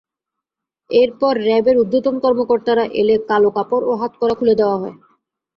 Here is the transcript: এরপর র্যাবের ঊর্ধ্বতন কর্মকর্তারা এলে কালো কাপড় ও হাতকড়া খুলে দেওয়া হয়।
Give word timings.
এরপর 0.89 1.33
র্যাবের 1.41 1.75
ঊর্ধ্বতন 1.81 2.15
কর্মকর্তারা 2.23 2.83
এলে 2.99 3.15
কালো 3.29 3.49
কাপড় 3.55 3.85
ও 3.85 4.01
হাতকড়া 4.01 4.35
খুলে 4.39 4.55
দেওয়া 4.59 4.77
হয়। 4.81 4.95